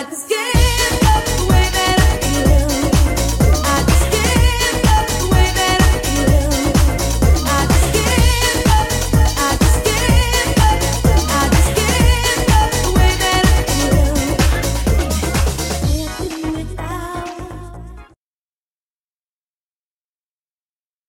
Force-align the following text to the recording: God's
God's 0.00 0.39